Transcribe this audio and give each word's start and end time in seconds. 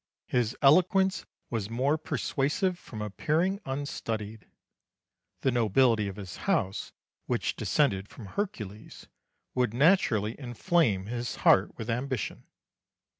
His 0.25 0.57
eloquence 0.63 1.27
was 1.51 1.69
more 1.69 1.95
persuasive 1.95 2.79
from 2.79 3.03
appearing 3.03 3.59
unstudied. 3.67 4.47
The 5.41 5.51
nobility 5.51 6.07
of 6.07 6.15
his 6.15 6.37
house, 6.49 6.91
which 7.27 7.55
descended 7.55 8.09
from 8.09 8.25
Hercules, 8.25 9.05
would 9.53 9.75
naturally 9.75 10.33
inflame 10.39 11.05
his 11.05 11.35
heart 11.45 11.77
with 11.77 11.87
ambition. 11.87 12.45